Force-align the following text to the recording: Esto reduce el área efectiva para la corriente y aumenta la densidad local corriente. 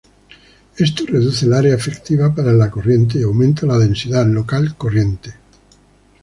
Esto 0.79 1.05
reduce 1.05 1.45
el 1.45 1.53
área 1.53 1.75
efectiva 1.75 2.33
para 2.33 2.53
la 2.53 2.71
corriente 2.71 3.19
y 3.19 3.21
aumenta 3.21 3.67
la 3.67 3.77
densidad 3.77 4.25
local 4.25 4.75
corriente. 4.75 5.35